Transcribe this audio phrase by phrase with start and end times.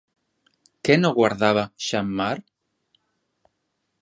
[0.87, 2.31] Què no guardava Xammar?